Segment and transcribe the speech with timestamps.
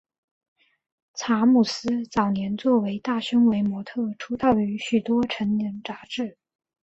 [1.13, 6.39] 查姆斯早年作为大胸围模特出道于许多成人杂志。